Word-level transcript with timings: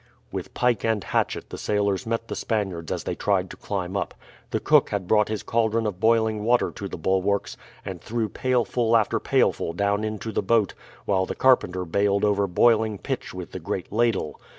With 0.31 0.55
pike 0.55 0.83
and 0.83 1.03
hatchet 1.03 1.51
the 1.51 1.59
sailors 1.59 2.07
met 2.07 2.27
the 2.27 2.35
Spaniards 2.35 2.91
as 2.91 3.03
they 3.03 3.13
tried 3.13 3.51
to 3.51 3.55
climb 3.55 3.95
up. 3.95 4.15
The 4.49 4.59
cook 4.59 4.89
had 4.89 5.07
brought 5.07 5.29
his 5.29 5.43
caldron 5.43 5.85
of 5.85 5.99
boiling 5.99 6.43
water 6.43 6.71
to 6.71 6.87
the 6.87 6.97
bulwarks, 6.97 7.55
and 7.85 8.01
threw 8.01 8.27
pailful 8.27 8.97
after 8.97 9.19
pailful 9.19 9.73
down 9.73 10.03
into 10.03 10.31
the 10.31 10.41
boat, 10.41 10.73
while 11.05 11.27
the 11.27 11.35
carpenter 11.35 11.85
bailed 11.85 12.25
over 12.25 12.47
boiling 12.47 12.97
pitch 12.97 13.31
with 13.35 13.51
the 13.51 13.59
great 13.59 13.93
ladle. 13.93 14.41